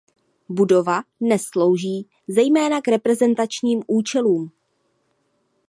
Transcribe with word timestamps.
Budova 0.49 1.01
dnes 1.21 1.43
slouží 1.43 2.07
zejména 2.27 2.81
k 2.81 2.87
reprezentačním 2.87 3.83
účelům. 3.87 4.51